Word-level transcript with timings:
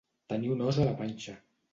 Tenir 0.31 0.47
un 0.53 0.63
os 0.69 0.79
a 0.83 0.87
la 0.87 0.95
panxa. 1.03 1.35